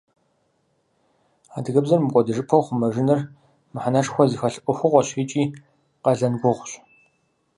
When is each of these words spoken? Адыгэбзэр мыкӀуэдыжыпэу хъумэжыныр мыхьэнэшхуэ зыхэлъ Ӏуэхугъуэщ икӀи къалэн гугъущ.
Адыгэбзэр 1.57 2.01
мыкӀуэдыжыпэу 2.03 2.63
хъумэжыныр 2.65 3.19
мыхьэнэшхуэ 3.73 4.23
зыхэлъ 4.31 4.59
Ӏуэхугъуэщ 4.63 5.09
икӀи 5.21 5.43
къалэн 6.03 6.33
гугъущ. 6.41 6.71